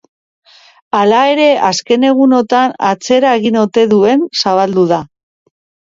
[0.99, 5.01] Hala ere, azken egunotan atzera egin ote duen zabaldu da.